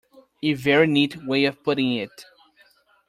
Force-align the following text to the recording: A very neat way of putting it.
A 0.41 0.53
very 0.53 0.87
neat 0.87 1.15
way 1.27 1.45
of 1.45 1.63
putting 1.63 1.93
it. 1.93 2.25